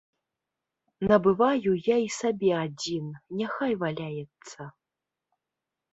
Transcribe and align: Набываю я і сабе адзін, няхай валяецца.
Набываю 1.11 1.71
я 1.93 1.97
і 2.05 2.09
сабе 2.19 2.51
адзін, 2.65 3.05
няхай 3.43 3.73
валяецца. 3.85 4.61